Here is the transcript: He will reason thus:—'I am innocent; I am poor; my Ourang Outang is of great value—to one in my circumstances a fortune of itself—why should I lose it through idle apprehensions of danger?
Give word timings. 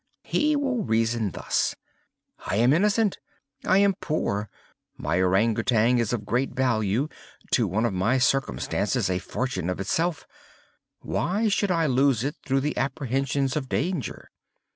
He 0.23 0.55
will 0.55 0.81
reason 0.83 1.29
thus:—'I 1.29 2.55
am 2.55 2.73
innocent; 2.73 3.19
I 3.63 3.77
am 3.77 3.93
poor; 4.01 4.49
my 4.97 5.19
Ourang 5.21 5.55
Outang 5.55 5.99
is 5.99 6.11
of 6.11 6.25
great 6.25 6.53
value—to 6.55 7.67
one 7.67 7.85
in 7.85 7.93
my 7.93 8.17
circumstances 8.17 9.11
a 9.11 9.19
fortune 9.19 9.69
of 9.69 9.79
itself—why 9.79 11.49
should 11.49 11.69
I 11.69 11.85
lose 11.85 12.23
it 12.23 12.35
through 12.43 12.57
idle 12.63 12.73
apprehensions 12.81 13.55
of 13.55 13.69
danger? 13.69 14.31